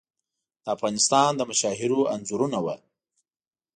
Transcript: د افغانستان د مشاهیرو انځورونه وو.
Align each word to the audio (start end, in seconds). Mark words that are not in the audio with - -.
د 0.63 0.65
افغانستان 0.75 1.29
د 1.35 1.41
مشاهیرو 1.49 2.09
انځورونه 2.13 2.57
وو. 2.63 2.75